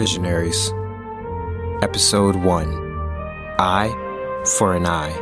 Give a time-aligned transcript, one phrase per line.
[0.00, 0.72] Visionaries,
[1.82, 2.68] Episode 1
[3.58, 3.92] Eye
[4.56, 5.12] for an Eye.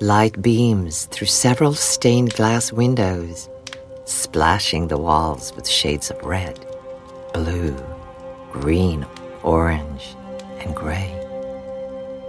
[0.00, 3.50] Light beams through several stained glass windows,
[4.06, 6.71] splashing the walls with shades of red,
[7.32, 7.74] blue,
[8.52, 9.06] green,
[9.42, 10.14] orange,
[10.60, 11.10] and gray.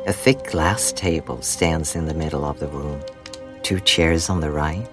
[0.07, 3.01] A thick glass table stands in the middle of the room.
[3.63, 4.87] Two chairs on the right,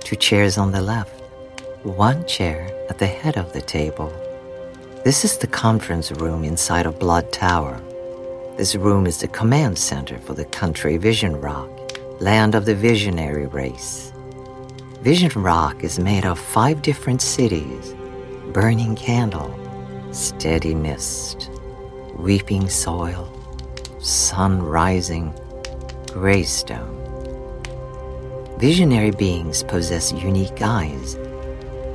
[0.00, 1.20] two chairs on the left,
[1.82, 4.12] one chair at the head of the table.
[5.04, 7.80] This is the conference room inside of Blood Tower.
[8.56, 11.70] This room is the command center for the country Vision Rock,
[12.20, 14.12] land of the visionary race.
[15.02, 17.94] Vision Rock is made of five different cities
[18.52, 19.54] burning candle,
[20.10, 21.50] steady mist,
[22.16, 23.30] weeping soil,
[23.98, 25.34] sun rising,
[26.12, 26.94] greystone.
[28.58, 31.16] Visionary beings possess unique eyes.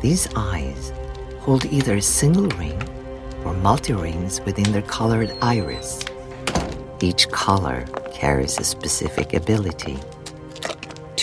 [0.02, 0.94] These eyes
[1.40, 2.82] hold either a single ring
[3.44, 6.06] or multi rings within their colored iris.
[7.02, 10.00] Each color carries a specific ability.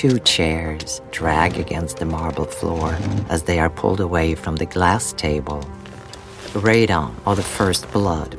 [0.01, 2.97] Two chairs drag against the marble floor
[3.29, 5.63] as they are pulled away from the glass table.
[6.55, 8.39] Radon, or the First Blood,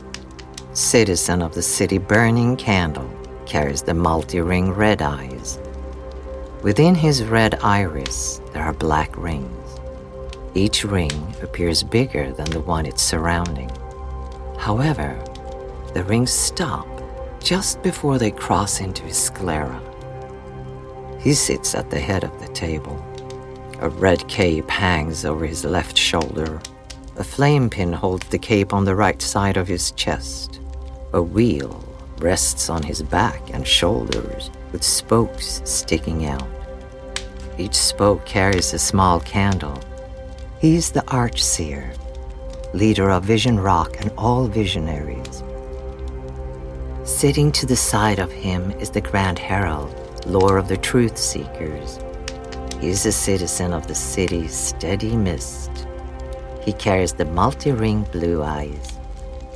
[0.74, 3.08] citizen of the city burning candle,
[3.46, 5.60] carries the multi ring red eyes.
[6.64, 9.80] Within his red iris, there are black rings.
[10.56, 13.70] Each ring appears bigger than the one it's surrounding.
[14.58, 15.16] However,
[15.94, 16.88] the rings stop
[17.40, 19.80] just before they cross into his sclera.
[21.22, 22.98] He sits at the head of the table.
[23.80, 26.60] A red cape hangs over his left shoulder.
[27.18, 30.60] A flame pin holds the cape on the right side of his chest.
[31.14, 31.84] A wheel
[32.18, 36.48] rests on his back and shoulders with spokes sticking out.
[37.58, 39.80] Each spoke carries a small candle.
[40.60, 41.96] He's the Archseer,
[42.74, 45.44] leader of Vision Rock and all visionaries.
[47.04, 49.94] Sitting to the side of him is the Grand Herald,
[50.26, 52.00] Lord of the Truth Seekers.
[52.80, 55.88] He's a citizen of the city's steady mist.
[56.62, 59.00] He carries the multi ring blue eyes.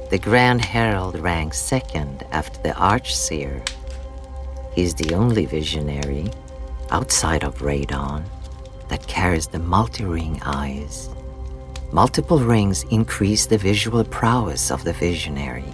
[0.09, 3.67] The Grand Herald ranks second after the Archseer.
[4.73, 6.31] He's the only visionary,
[6.89, 8.25] outside of Radon,
[8.89, 11.09] that carries the multi ring eyes.
[11.91, 15.71] Multiple rings increase the visual prowess of the visionary.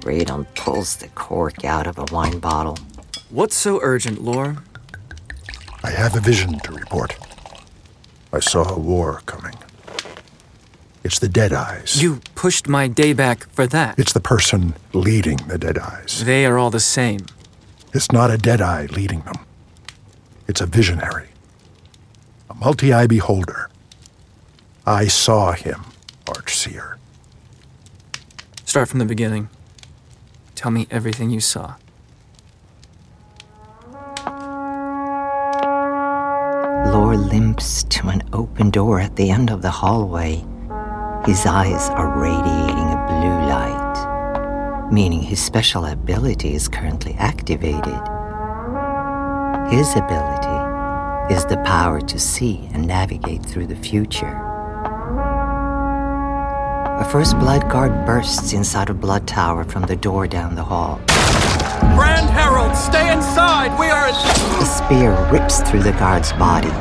[0.00, 2.76] Radon pulls the cork out of a wine bottle.
[3.30, 4.56] What's so urgent, Lore?
[5.82, 7.16] I have a vision to report.
[8.32, 9.54] I saw a war coming.
[11.02, 12.00] It's the Deadeyes.
[12.00, 13.98] You pushed my day back for that.
[13.98, 16.24] It's the person leading the Deadeyes.
[16.24, 17.26] They are all the same.
[17.92, 19.44] It's not a Deadeye leading them.
[20.48, 21.28] It's a visionary.
[22.48, 23.70] A multi-eye beholder.
[24.86, 25.84] I saw him,
[26.26, 26.96] Archseer.
[28.64, 29.48] Start from the beginning.
[30.54, 31.74] Tell me everything you saw.
[37.16, 40.44] Limps to an open door at the end of the hallway.
[41.24, 48.00] His eyes are radiating a blue light, meaning his special ability is currently activated.
[49.70, 54.40] His ability is the power to see and navigate through the future.
[57.00, 61.00] A first blood guard bursts inside a blood tower from the door down the hall.
[61.96, 63.78] Grand Herald, stay inside!
[63.78, 64.08] We are.
[64.08, 66.72] A spear rips through the guard's body.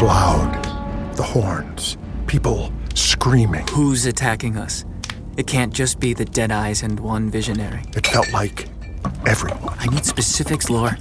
[0.00, 1.16] Was loud.
[1.16, 1.96] The horns.
[2.26, 3.66] People screaming.
[3.68, 4.84] Who's attacking us?
[5.36, 7.82] It can't just be the Dead Eyes and one visionary.
[7.96, 8.68] It felt like
[9.26, 9.76] everyone.
[9.78, 10.96] I need specifics, Lore.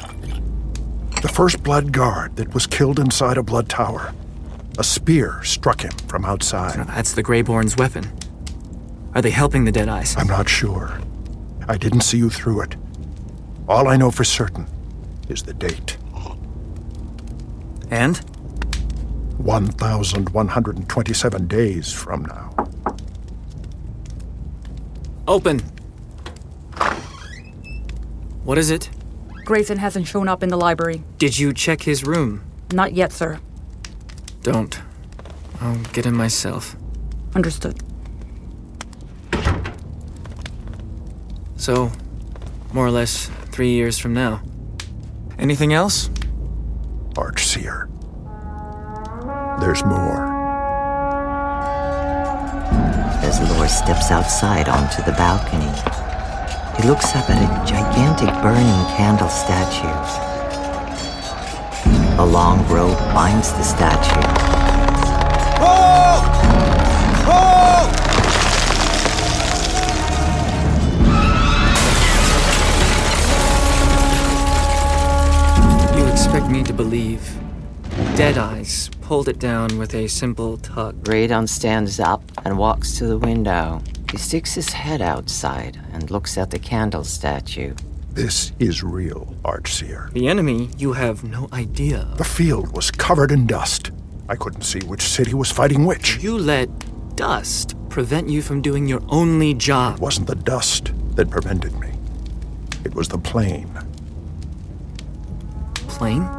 [1.21, 4.13] The first blood guard that was killed inside a blood tower.
[4.77, 6.87] A spear struck him from outside.
[6.87, 8.11] That's the Greyborn's weapon.
[9.15, 10.15] Are they helping the Dead Eyes?
[10.17, 10.99] I'm not sure.
[11.67, 12.75] I didn't see you through it.
[13.67, 14.67] All I know for certain
[15.27, 15.97] is the date
[17.91, 18.19] And?
[19.39, 22.53] 1,127 days from now.
[25.27, 25.59] Open!
[28.43, 28.89] What is it?
[29.45, 31.03] Graezen hasn't shown up in the library.
[31.17, 32.43] Did you check his room?
[32.73, 33.39] Not yet, sir.
[34.43, 34.79] Don't.
[35.61, 36.75] I'll get him myself.
[37.33, 37.79] Understood.
[41.55, 41.91] So,
[42.73, 44.41] more or less three years from now.
[45.37, 46.09] Anything else?
[47.15, 47.88] Archseer.
[49.59, 50.25] There's more.
[53.21, 55.71] As Lore steps outside onto the balcony,
[56.77, 59.87] he looks up at a gigantic burning candle statue.
[62.19, 64.15] A long rope binds the statue.
[75.97, 77.21] You expect me to believe.
[78.15, 80.95] Deadeyes pulled it down with a simple tug.
[81.05, 83.81] Radon stands up and walks to the window.
[84.11, 87.73] He sticks his head outside and looks at the candle statue.
[88.11, 90.13] This is real, Archseer.
[90.13, 92.07] The enemy, you have no idea.
[92.17, 93.89] The field was covered in dust.
[94.29, 96.21] I couldn't see which city was fighting which.
[96.21, 96.69] You let
[97.15, 99.95] dust prevent you from doing your only job.
[99.95, 101.93] It wasn't the dust that prevented me.
[102.85, 103.73] It was the plane.
[105.87, 106.29] Plane?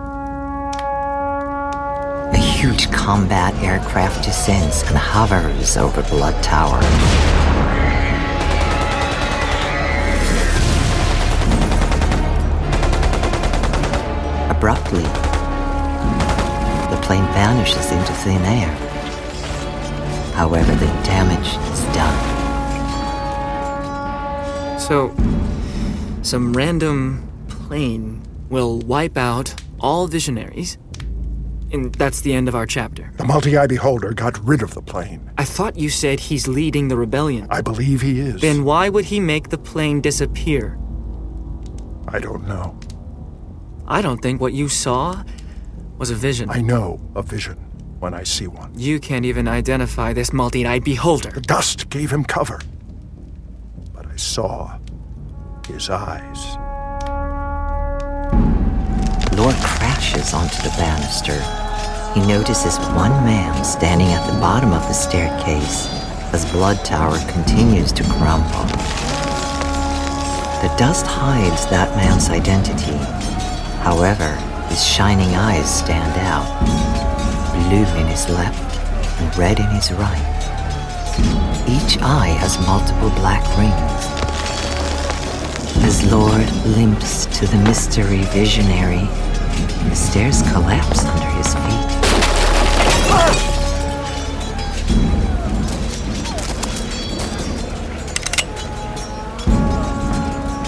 [2.60, 6.76] Huge combat aircraft descends and hovers over Blood Tower.
[14.54, 15.04] Abruptly,
[16.94, 18.68] the plane vanishes into thin air.
[20.34, 22.18] However, the damage is done.
[24.78, 25.16] So,
[26.20, 28.20] some random plane
[28.50, 30.76] will wipe out all visionaries,
[31.72, 33.12] and that's the end of our chapter.
[33.16, 35.30] The multi eye beholder got rid of the plane.
[35.38, 37.46] I thought you said he's leading the rebellion.
[37.50, 38.40] I believe he is.
[38.40, 40.78] Then why would he make the plane disappear?
[42.08, 42.78] I don't know.
[43.86, 45.22] I don't think what you saw
[45.98, 46.50] was a vision.
[46.50, 47.56] I know a vision
[48.00, 48.72] when I see one.
[48.76, 51.30] You can't even identify this multi eyed beholder.
[51.30, 52.60] The dust gave him cover.
[53.92, 54.78] But I saw
[55.66, 56.56] his eyes.
[59.36, 59.52] Lore
[60.00, 61.36] onto the banister.
[62.14, 65.88] He notices one man standing at the bottom of the staircase
[66.32, 68.64] as Blood Tower continues to crumble.
[70.62, 72.96] The dust hides that man's identity.
[73.84, 74.34] However,
[74.70, 76.48] his shining eyes stand out
[77.68, 78.78] blue in his left
[79.20, 80.40] and red in his right.
[81.68, 84.00] Each eye has multiple black rings.
[85.84, 89.06] As Lore limps to the mystery visionary,
[89.88, 91.90] the stairs collapse under his feet.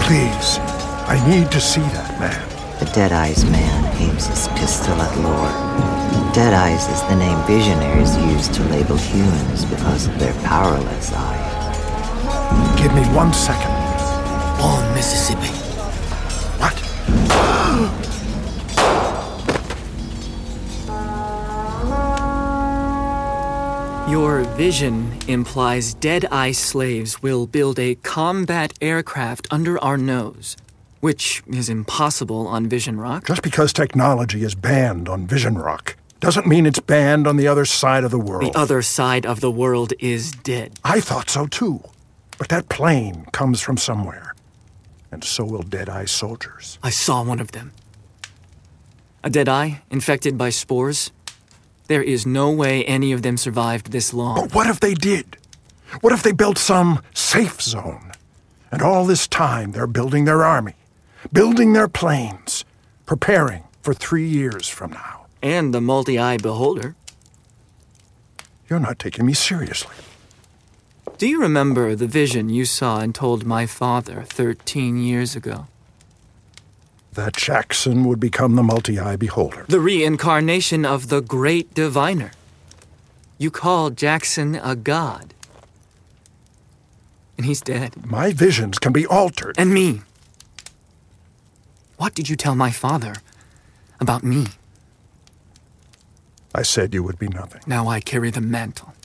[0.05, 0.59] Please,
[1.07, 2.49] I need to see that man.
[2.79, 5.73] The Deadeyes man aims his pistol at Lore.
[6.33, 12.81] Deadeyes is the name visionaries use to label humans because of their powerless eyes.
[12.81, 13.71] Give me one second.
[14.59, 15.72] Born Mississippi.
[24.13, 30.55] Your vision implies dead eye slaves will build a combat aircraft under our nose,
[30.99, 33.25] which is impossible on Vision Rock.
[33.25, 37.65] Just because technology is banned on Vision Rock doesn't mean it's banned on the other
[37.65, 38.53] side of the world.
[38.53, 40.73] The other side of the world is dead.
[40.83, 41.81] I thought so too.
[42.37, 44.35] But that plane comes from somewhere.
[45.11, 46.77] And so will Dead Eye soldiers.
[46.83, 47.71] I saw one of them.
[49.23, 51.11] A dead eye infected by spores.
[51.87, 54.35] There is no way any of them survived this long.
[54.35, 55.37] But what if they did?
[56.01, 58.11] What if they built some safe zone?
[58.71, 60.73] And all this time they're building their army,
[61.31, 62.65] building their planes,
[63.05, 65.25] preparing for three years from now.
[65.41, 66.95] And the multi eye beholder.
[68.69, 69.93] You're not taking me seriously.
[71.17, 75.67] Do you remember the vision you saw and told my father 13 years ago?
[77.13, 79.65] That Jackson would become the multi eye beholder.
[79.67, 82.31] The reincarnation of the great diviner.
[83.37, 85.35] You called Jackson a god.
[87.37, 88.03] And he's dead.
[88.03, 89.55] My visions can be altered.
[89.59, 90.01] And me.
[91.97, 93.15] What did you tell my father
[93.99, 94.47] about me?
[96.55, 97.61] I said you would be nothing.
[97.67, 98.95] Now I carry the mantle.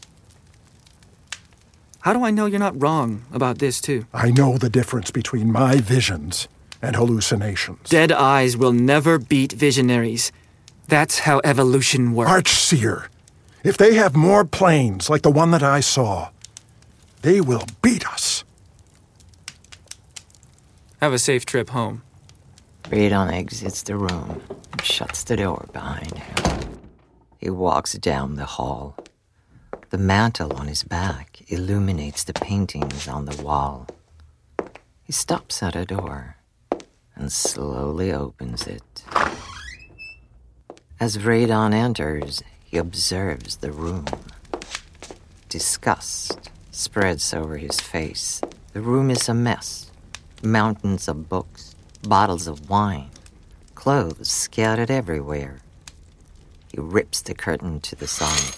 [2.01, 4.07] How do I know you're not wrong about this, too?
[4.15, 6.49] I know the difference between my visions
[6.83, 7.89] and hallucinations.
[7.89, 10.33] Dead eyes will never beat visionaries.
[10.87, 12.31] That's how evolution works.
[12.31, 13.09] Archseer,
[13.65, 16.31] if they have more planes like the one that I saw,
[17.23, 18.45] they will beat us.
[21.01, 22.03] Have a safe trip home.
[22.85, 24.41] Radon exits the room
[24.73, 26.81] and shuts the door behind him.
[27.39, 28.97] He walks down the hall.
[29.91, 33.87] The mantle on his back illuminates the paintings on the wall.
[35.03, 36.38] He stops at a door
[37.19, 39.05] and slowly opens it.
[41.01, 44.07] As Radon enters, he observes the room.
[45.49, 48.41] Disgust spreads over his face.
[48.73, 49.91] The room is a mess.
[50.43, 53.11] Mountains of books, bottles of wine,
[53.75, 55.61] clothes scattered everywhere.
[56.71, 58.57] He rips the curtain to the side.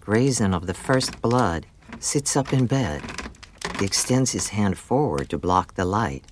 [0.00, 1.66] Graezen of the First Blood
[2.00, 3.02] sits up in bed.
[3.78, 6.24] He extends his hand forward to block the light.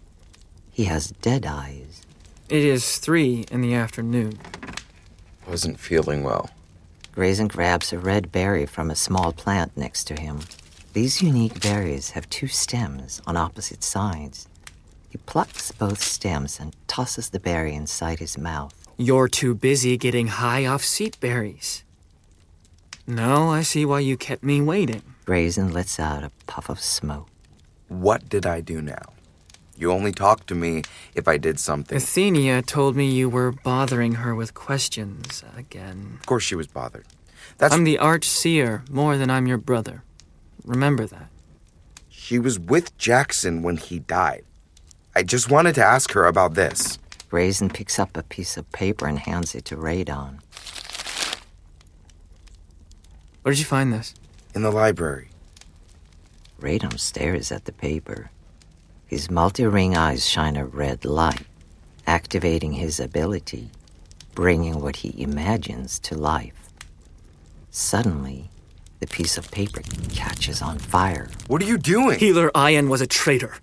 [0.75, 2.03] He has dead eyes.
[2.49, 4.41] It is three in the afternoon.
[5.47, 6.51] Wasn't feeling well.
[7.15, 10.41] Graezen grabs a red berry from a small plant next to him.
[10.93, 14.49] These unique berries have two stems on opposite sides.
[15.11, 18.75] He plucks both stems and tosses the berry inside his mouth.
[18.97, 21.85] You're too busy getting high off seep berries.
[23.07, 25.03] No, I see why you kept me waiting.
[25.25, 27.29] Graezen lets out a puff of smoke.
[27.87, 29.13] What did I do now?
[29.77, 30.83] You only talk to me
[31.15, 31.99] if I did something.
[31.99, 36.19] Athenia told me you were bothering her with questions again.
[36.21, 37.07] Of course she was bothered.
[37.59, 40.03] That's I'm the archseer more than I'm your brother.
[40.65, 41.29] Remember that.
[42.09, 44.45] she was with Jackson when he died.
[45.15, 46.99] I just wanted to ask her about this.
[47.31, 50.39] Graezen picks up a piece of paper and hands it to Radon.
[53.43, 54.15] Where did you find this?
[54.55, 55.29] In the library.
[56.61, 58.31] Radon stares at the paper.
[59.15, 61.47] His multi ring eyes shine a red light,
[62.05, 63.71] activating his ability,
[64.35, 66.73] bringing what he imagines to life.
[67.71, 68.51] Suddenly,
[68.99, 71.29] the piece of paper catches on fire.
[71.47, 72.19] What are you doing?
[72.19, 73.55] Healer Ian was a traitor.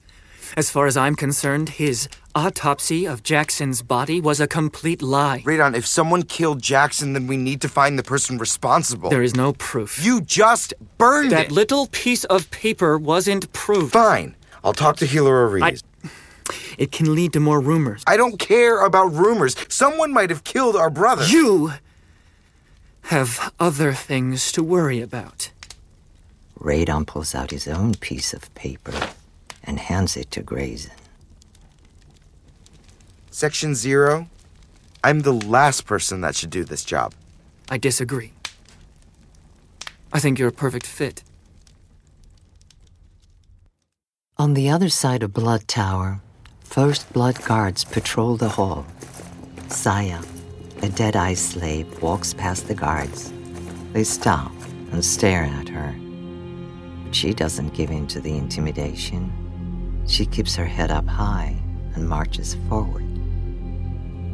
[0.56, 5.44] As far as I'm concerned, his autopsy of Jackson's body was a complete lie.
[5.46, 9.10] Radon, if someone killed Jackson, then we need to find the person responsible.
[9.10, 10.02] There is no proof.
[10.02, 11.52] You just burned that it.
[11.52, 13.92] little piece of paper wasn't proof.
[13.92, 14.38] Fine.
[14.64, 15.84] I'll talk to Healer Ariz.
[16.78, 18.04] It can lead to more rumors.
[18.08, 19.56] I don't care about rumors.
[19.70, 21.26] Someone might have killed our brother.
[21.26, 21.74] You
[23.04, 25.52] have other things to worry about.
[26.60, 28.94] Radon pulls out his own piece of paper
[29.64, 30.92] and hands it to Graezen.
[33.32, 34.28] Section Zero.
[35.04, 37.14] I'm the last person that should do this job.
[37.70, 38.34] I disagree.
[40.14, 41.24] I think you're a perfect fit.
[44.42, 46.20] On the other side of Blood Tower,
[46.64, 48.88] First Blood guards patrol the hall.
[49.68, 50.20] Saya,
[50.82, 53.32] a dead eye slave, walks past the guards.
[53.94, 54.52] They stop
[54.92, 55.94] and stare at her.
[57.04, 59.32] But she doesn't give in to the intimidation.
[60.08, 61.56] She keeps her head up high
[61.94, 63.06] and marches forward.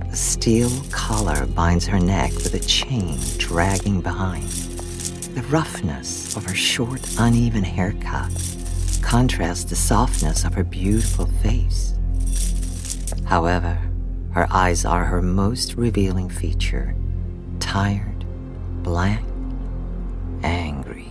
[0.10, 4.48] A steel collar binds her neck with a chain dragging behind.
[5.36, 8.32] The roughness of her short, uneven haircut
[9.08, 11.94] contrasts the softness of her beautiful face.
[13.24, 13.80] However,
[14.32, 16.94] her eyes are her most revealing feature
[17.62, 18.26] tired,
[18.84, 19.26] blank,
[20.44, 21.08] angry.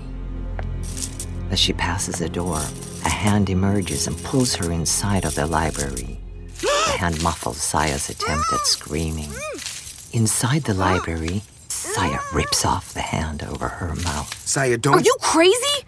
[1.50, 2.60] As she passes a door,
[3.06, 6.20] a hand emerges and pulls her inside of the library.
[6.60, 9.30] The hand muffles Saya's attempt at screaming.
[10.12, 14.34] Inside the library, Saya rips off the hand over her mouth.
[14.46, 14.96] Saya, don't.
[14.96, 15.86] Are you crazy?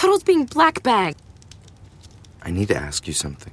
[0.00, 1.14] Thought was being black bag.
[2.40, 3.52] I need to ask you something.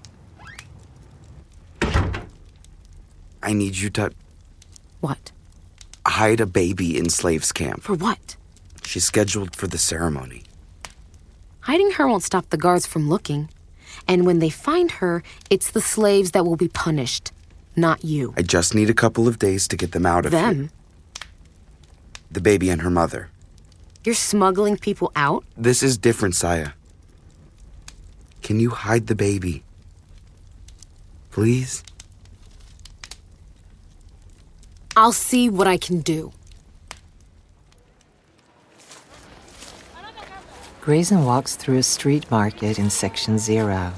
[3.43, 4.11] I need you to
[5.01, 5.33] What?
[6.05, 7.83] hide a baby in slaves' camp.
[7.83, 8.37] For what?
[8.83, 10.43] She's scheduled for the ceremony.
[11.59, 13.49] Hiding her won't stop the guards from looking.
[14.07, 17.33] And when they find her, it's the slaves that will be punished,
[17.75, 18.33] not you.
[18.37, 20.41] I just need a couple of days to get them out of here.
[20.41, 20.69] Them?
[22.31, 23.31] The baby and her mother.
[24.07, 25.43] You're smuggling people out?
[25.57, 26.69] This is different, Saya.
[28.41, 29.63] Can you hide the baby?
[31.29, 31.83] Please?
[34.95, 36.31] I'll see what I can do.
[40.81, 43.91] Graezen walks through a street market in Section Zero.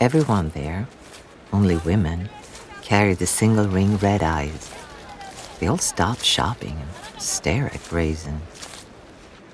[0.00, 0.88] Everyone there,
[1.52, 2.28] only women,
[2.82, 4.74] carry the single ring red eyes.
[5.60, 8.40] They all stop shopping and stare at Graezen.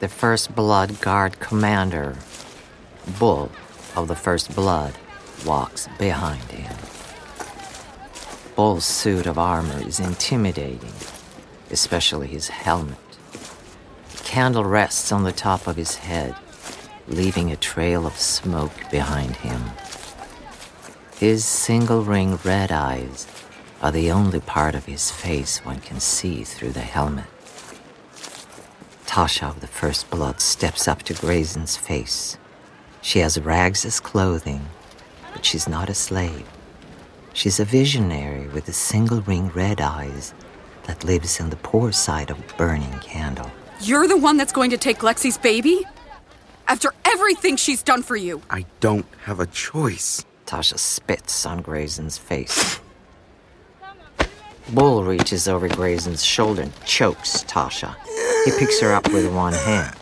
[0.00, 2.16] The First Blood Guard commander,
[3.18, 3.52] Bull
[3.94, 4.94] of the First Blood,
[5.44, 6.74] walks behind him.
[8.56, 10.94] Bull's suit of armor is intimidating,
[11.70, 12.96] especially his helmet.
[14.16, 16.34] The candle rests on the top of his head,
[17.06, 19.60] leaving a trail of smoke behind him.
[21.18, 23.26] His single ring red eyes
[23.82, 27.26] are the only part of his face one can see through the helmet.
[29.10, 32.38] Tasha of the First Blood steps up to Graezen's face.
[33.02, 34.68] She has rags as clothing,
[35.32, 36.46] but she's not a slave.
[37.32, 40.32] She's a visionary with the single ring red eyes
[40.84, 43.50] that lives in the poor side of a burning candle.
[43.80, 45.84] You're the one that's going to take Lexi's baby?
[46.68, 48.40] After everything she's done for you.
[48.48, 50.24] I don't have a choice.
[50.46, 52.78] Tasha spits on Graezen's face.
[54.72, 57.96] Bull reaches over Graezen's shoulder and chokes Tasha.
[58.44, 59.96] He picks her up with one hand.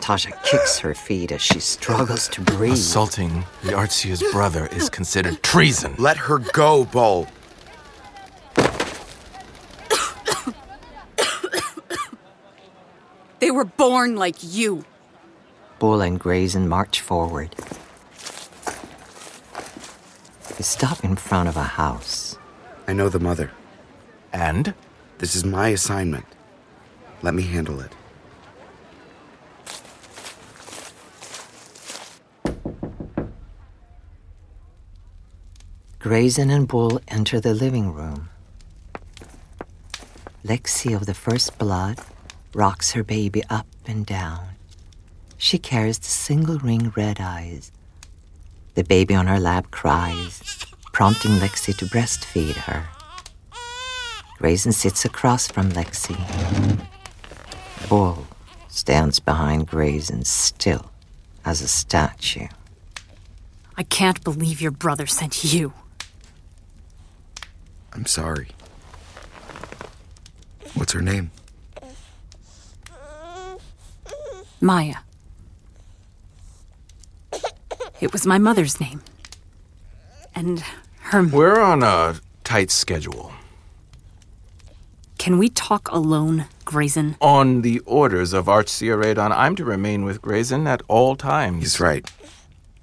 [0.00, 2.72] Tasha kicks her feet as she struggles to breathe.
[2.72, 5.94] Assaulting the Archseer's brother is considered treason.
[5.98, 7.28] Let her go, Bull.
[13.40, 14.84] They were born like you.
[15.78, 17.54] Bull and Graezen march forward.
[20.56, 22.36] They stop in front of a house.
[22.88, 23.52] I know the mother.
[24.32, 24.74] And?
[25.18, 26.26] This is my assignment.
[27.22, 27.92] Let me handle it.
[36.00, 38.28] Graezen and Bull enter the living room.
[40.44, 41.98] Lexi of the first blood
[42.54, 44.48] rocks her baby up and down.
[45.36, 47.72] She carries the single ring red eyes.
[48.74, 52.86] The baby on her lap cries, prompting Lexi to breastfeed her.
[54.38, 56.16] Graezen sits across from Lexi.
[57.88, 58.26] Bull
[58.68, 60.90] stands behind Graezen still
[61.44, 62.46] as a statue.
[63.76, 65.72] I can't believe your brother sent you.
[67.92, 68.48] I'm sorry.
[70.74, 71.32] What's her name?
[74.60, 74.96] Maya.
[78.00, 79.02] It was my mother's name.
[80.34, 80.62] And
[81.00, 81.24] her.
[81.24, 83.32] We're on a tight schedule.
[85.18, 87.16] Can we talk alone, Graezen?
[87.20, 91.62] On the orders of Archseer Radon, I'm to remain with Graezen at all times.
[91.62, 92.08] He's right.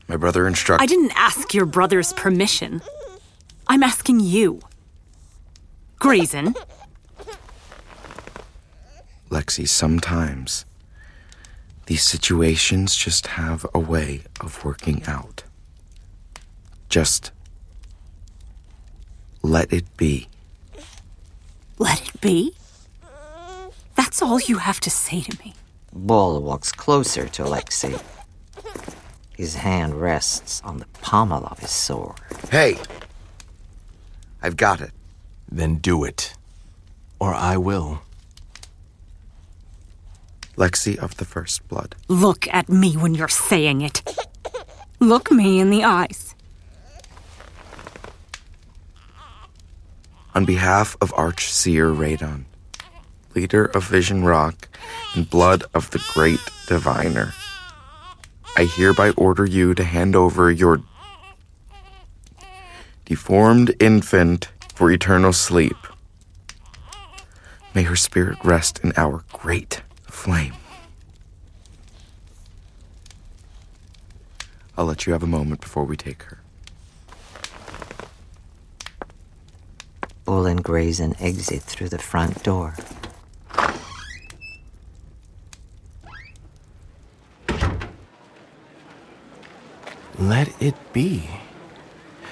[0.07, 0.83] My brother instructed.
[0.83, 2.81] I didn't ask your brother's permission.
[3.67, 4.59] I'm asking you.
[5.99, 6.55] Graezen.
[9.29, 10.65] Lexi, sometimes
[11.87, 15.43] these situations just have a way of working out.
[16.89, 17.31] Just
[19.41, 20.27] let it be.
[21.77, 22.53] Let it be?
[23.95, 25.53] That's all you have to say to me.
[25.93, 28.01] Bull walks closer to Lexi.
[29.37, 32.19] His hand rests on the pommel of his sword.
[32.51, 32.77] Hey!
[34.41, 34.91] I've got it.
[35.51, 36.33] Then do it.
[37.19, 38.01] Or I will.
[40.55, 41.95] Lexi of the First Blood.
[42.07, 44.01] Look at me when you're saying it.
[44.99, 46.34] Look me in the eyes.
[50.35, 52.43] On behalf of Archseer Radon,
[53.33, 54.67] leader of Vision Rock
[55.15, 57.33] and blood of the great diviner,
[58.57, 60.81] I hereby order you to hand over your
[63.05, 65.77] deformed infant for eternal sleep.
[67.73, 70.55] May her spirit rest in our great flame.
[74.77, 76.39] I'll let you have a moment before we take her.
[80.25, 82.75] Bull and Graezen exit through the front door.
[90.17, 91.29] Let it be.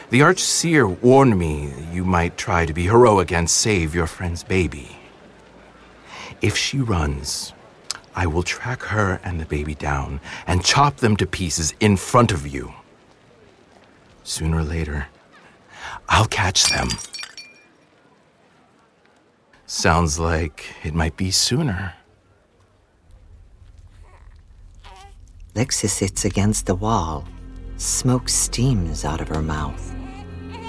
[0.09, 4.97] The Archseer warned me you might try to be heroic and save your friend's baby.
[6.41, 7.53] If she runs,
[8.15, 12.31] I will track her and the baby down and chop them to pieces in front
[12.31, 12.73] of you.
[14.23, 15.07] Sooner or later,
[16.09, 16.89] I'll catch them.
[19.73, 21.95] Sounds like it might be sooner.
[25.55, 27.25] Lexi sits against the wall.
[27.77, 29.91] Smoke steams out of her mouth.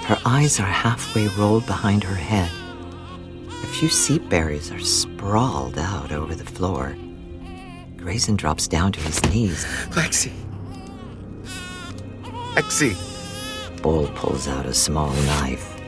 [0.05, 2.49] Her eyes are halfway rolled behind her head.
[3.47, 6.97] A few seep berries are sprawled out over the floor.
[7.97, 9.65] Graezen drops down to his knees.
[9.91, 10.33] Lexi!
[12.55, 12.95] Lexi!
[13.83, 15.79] Bull pulls out a small knife.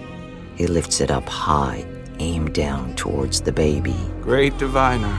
[0.55, 1.83] He lifts it up high,
[2.19, 3.95] aimed down towards the baby.
[4.21, 5.17] Great diviner,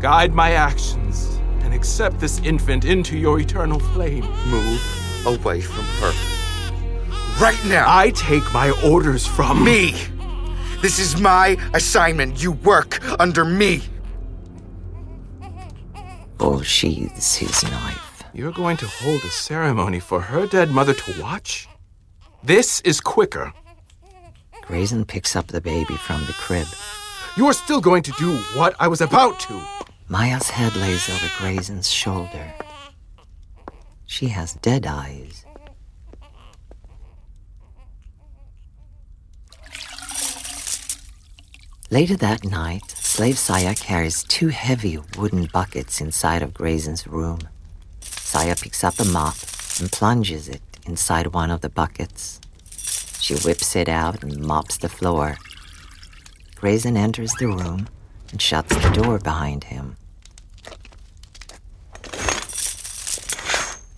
[0.00, 4.26] guide my actions and accept this infant into your eternal flame.
[4.46, 6.12] Move away from her.
[7.40, 7.86] Right now!
[7.88, 9.94] I take my orders from me!
[10.82, 12.42] This is my assignment.
[12.42, 13.82] You work under me.
[15.42, 18.24] Oh, Bull sheathes his knife.
[18.32, 21.68] You're going to hold a ceremony for her dead mother to watch?
[22.42, 23.52] This is quicker.
[24.70, 26.68] Graezen picks up the baby from the crib.
[27.36, 29.60] You're still going to do what I was about to.
[30.08, 32.54] Maya's head lays over Graezen's shoulder.
[34.06, 35.44] She has dead eyes.
[41.90, 47.40] Later that night, slave Saya carries two heavy wooden buckets inside of Graezen's room.
[48.02, 49.34] Saya picks up a mop
[49.80, 52.40] and plunges it inside one of the buckets.
[53.30, 55.38] She whips it out and mops the floor.
[56.56, 57.88] Graezen enters the room
[58.32, 59.96] and shuts the door behind him.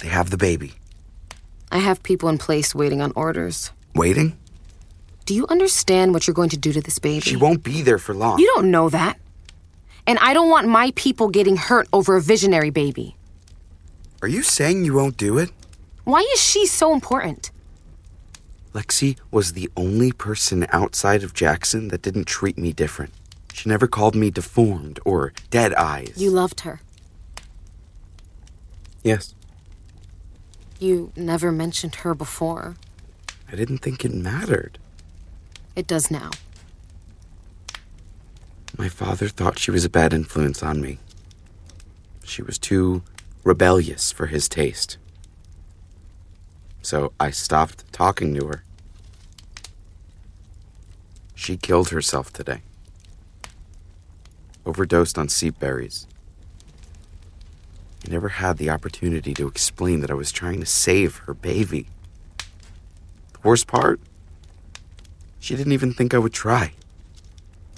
[0.00, 0.74] They have the baby.
[1.70, 3.70] I have people in place waiting on orders.
[3.94, 4.36] Waiting?
[5.24, 7.22] Do you understand what you're going to do to this baby?
[7.22, 8.38] She won't be there for long.
[8.38, 9.18] You don't know that.
[10.06, 13.16] And I don't want my people getting hurt over a visionary baby.
[14.20, 15.50] Are you saying you won't do it?
[16.04, 17.50] Why is she so important?
[18.72, 23.12] Lexi was the only person outside of Jackson that didn't treat me different.
[23.52, 26.14] She never called me deformed or dead eyes.
[26.16, 26.80] You loved her.
[29.02, 29.34] Yes.
[30.78, 32.76] You never mentioned her before.
[33.50, 34.78] I didn't think it mattered.
[35.76, 36.30] It does now.
[38.78, 40.98] My father thought she was a bad influence on me.
[42.24, 43.02] She was too
[43.44, 44.96] rebellious for his taste.
[46.82, 48.64] So I stopped talking to her.
[51.34, 52.62] She killed herself today.
[54.66, 56.06] Overdosed on seep berries.
[58.06, 61.86] I never had the opportunity to explain that I was trying to save her baby.
[63.32, 64.00] The worst part?
[65.38, 66.72] She didn't even think I would try.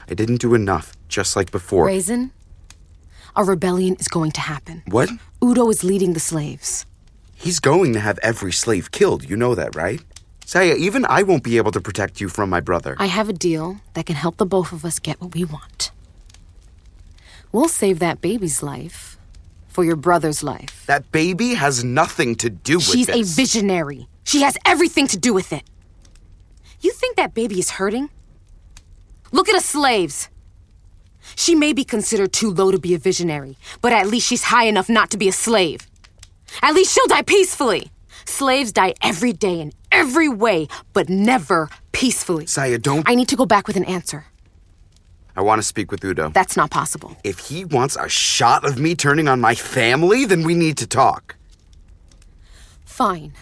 [0.08, 1.86] I didn't do enough, just like before.
[1.86, 2.30] Graezen,
[3.36, 4.82] a rebellion is going to happen.
[4.86, 5.10] What?
[5.42, 6.84] Udo is leading the slaves.
[7.44, 9.28] He's going to have every slave killed.
[9.28, 10.00] You know that, right?
[10.46, 12.96] Saya, even I won't be able to protect you from my brother.
[12.98, 15.90] I have a deal that can help the both of us get what we want.
[17.52, 19.18] We'll save that baby's life
[19.68, 20.84] for your brother's life.
[20.86, 22.92] That baby has nothing to do with it.
[22.92, 23.32] She's this.
[23.32, 24.08] a visionary.
[24.24, 25.64] She has everything to do with it.
[26.80, 28.08] You think that baby is hurting?
[29.32, 30.30] Look at us slaves.
[31.36, 34.64] She may be considered too low to be a visionary, but at least she's high
[34.64, 35.86] enough not to be a slave.
[36.62, 37.90] At least she'll die peacefully.
[38.24, 42.46] Slaves die every day in every way, but never peacefully.
[42.46, 43.08] Saya, don't.
[43.08, 44.26] I need to go back with an answer.
[45.36, 46.30] I want to speak with Udo.
[46.30, 47.16] That's not possible.
[47.24, 50.86] If he wants a shot of me turning on my family, then we need to
[50.86, 51.36] talk.
[52.84, 53.32] Fine.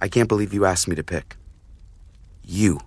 [0.00, 1.36] I can't believe you asked me to pick.
[2.44, 2.80] You.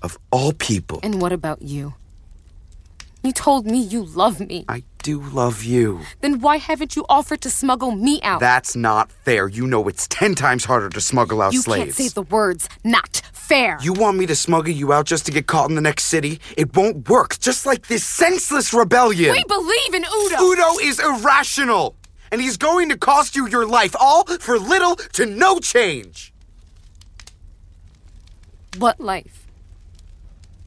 [0.00, 1.00] Of all people.
[1.02, 1.94] And what about you?
[3.22, 4.64] You told me you love me.
[4.68, 6.00] I do love you.
[6.20, 8.40] Then why haven't you offered to smuggle me out?
[8.40, 9.48] That's not fair.
[9.48, 11.84] You know it's ten times harder to smuggle out you slaves.
[11.84, 13.78] can't say the words not fair.
[13.80, 16.40] You want me to smuggle you out just to get caught in the next city?
[16.56, 17.38] It won't work.
[17.38, 19.32] Just like this senseless rebellion.
[19.32, 20.42] We believe in Udo.
[20.42, 21.96] Udo is irrational.
[22.30, 26.32] And he's going to cost you your life, all for little to no change.
[28.76, 29.46] What life?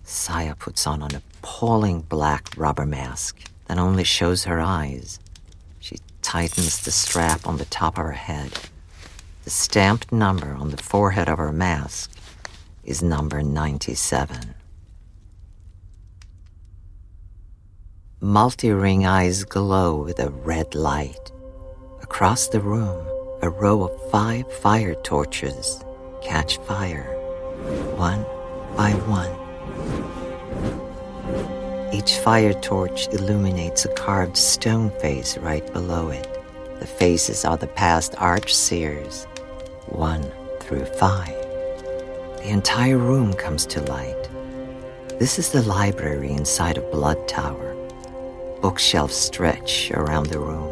[0.04, 3.40] Saya puts on an appalling black rubber mask
[3.72, 5.18] that only shows her eyes.
[5.80, 8.52] She tightens the strap on the top of her head.
[9.46, 12.12] The stamped number on the forehead of her mask
[12.84, 14.56] is number 97.
[18.20, 21.32] Multi ring eyes glow with a red light.
[22.02, 23.08] Across the room,
[23.42, 25.82] a row of five fire torches
[26.22, 27.16] catch fire,
[27.96, 28.26] one
[28.76, 29.32] by one.
[31.94, 36.26] Each fire torch illuminates a carved stone face right below it.
[36.80, 39.26] The faces are the past arch archseers,
[39.88, 40.24] one
[40.62, 41.36] through five.
[42.38, 44.30] The entire room comes to light.
[45.20, 47.76] This is the library inside of Blood Tower.
[48.62, 50.72] Bookshelves stretch around the room.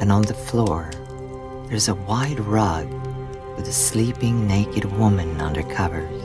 [0.00, 0.90] And on the floor,
[1.68, 2.90] there's a wide rug
[3.56, 6.22] with a sleeping naked woman under covers.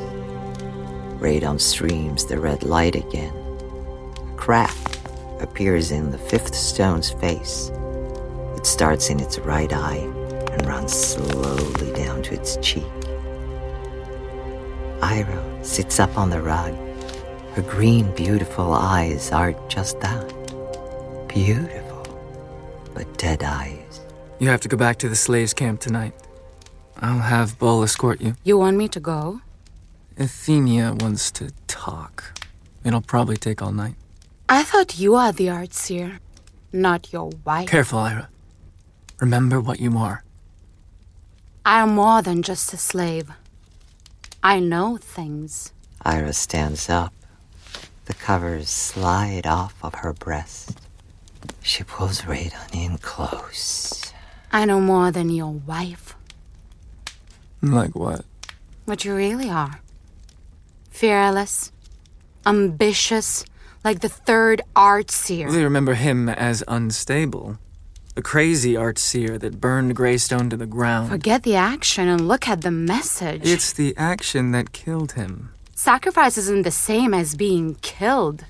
[1.22, 3.37] Radon streams the red light again.
[4.38, 4.78] A crack
[5.39, 7.71] appears in the fifth stone's face.
[8.56, 10.06] It starts in its right eye
[10.52, 12.86] and runs slowly down to its cheek.
[15.02, 16.76] Ira sits up on the rug.
[17.56, 20.28] Her green, beautiful eyes are just that
[21.28, 22.06] beautiful,
[22.93, 24.02] but dead eyes.
[24.38, 26.13] You have to go back to the slaves' camp tonight.
[26.97, 28.36] I'll have Bull escort you.
[28.43, 29.41] You want me to go?
[30.15, 32.39] Athenia wants to talk.
[32.84, 33.95] It'll probably take all night.
[34.50, 36.20] I thought you are the archseer,
[36.72, 37.68] not your wife.
[37.68, 38.30] Careful, Ira.
[39.20, 40.24] Remember what you are.
[41.66, 43.30] I am more than just a slave.
[44.42, 45.74] I know things.
[46.04, 47.14] Ira stands up.
[48.06, 50.80] The covers slide off of her breast.
[51.62, 54.14] She pulls Radon in close.
[54.54, 56.16] I know more than your wife.
[57.62, 58.24] Like what?
[58.86, 59.82] What you really are.
[60.90, 61.74] Fearless,
[62.46, 63.44] ambitious,
[63.88, 65.50] like the third archseer.
[65.50, 67.58] They remember him as unstable.
[68.17, 71.10] A crazy archseer that burned Greystone to the ground.
[71.10, 73.43] Forget the action and look at the message.
[73.45, 75.54] It's the action that killed him.
[75.73, 78.43] Sacrifice isn't the same as being killed.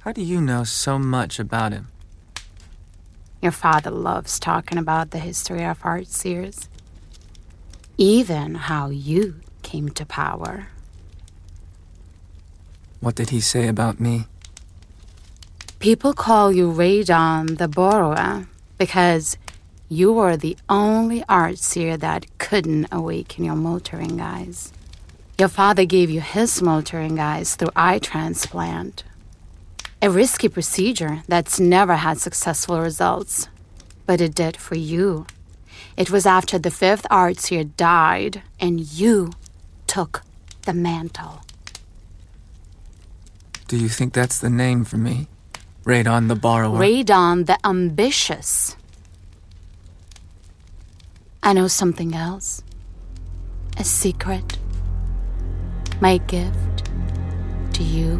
[0.00, 1.88] How do you know so much about him?
[3.42, 6.68] Your father loves talking about the history of archseers.
[7.96, 10.68] Even how you came to power.
[13.00, 14.26] What did he say about me?
[15.78, 19.38] People call you Radon the Borrower because
[19.88, 24.72] you were the only archseer that couldn't awaken your multi ring eyes.
[25.38, 29.04] Your father gave you his multi ring eyes through eye transplant.
[30.02, 33.48] A risky procedure that's never had successful results.
[34.04, 35.26] But it did for you.
[35.96, 39.32] It was after the fifth archseer died and you
[39.86, 40.22] took
[40.62, 41.40] the mantle.
[43.70, 45.28] Do you think that's the name for me?
[45.84, 46.76] Radon the Borrower?
[46.76, 48.74] Radon the Ambitious.
[51.40, 52.64] I know something else.
[53.76, 54.58] A secret.
[56.00, 56.90] My gift
[57.74, 58.16] to you.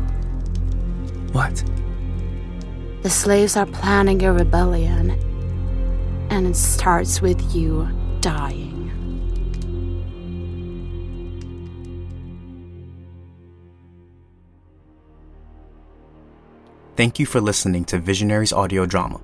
[1.32, 1.64] What?
[3.02, 5.10] The slaves are planning a rebellion,
[6.30, 7.88] and it starts with you
[8.20, 8.69] dying.
[17.00, 19.22] Thank you for listening to Visionaries Audio Drama.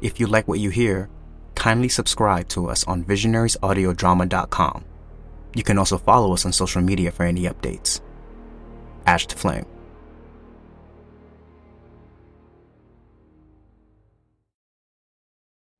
[0.00, 1.10] If you like what you hear,
[1.54, 4.84] kindly subscribe to us on visionariesaudiodrama.com.
[5.54, 8.00] You can also follow us on social media for any updates.
[9.06, 9.66] Ash to Flame.